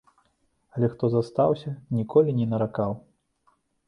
[0.77, 2.91] Але хто застаўся, ніколі не наракаў.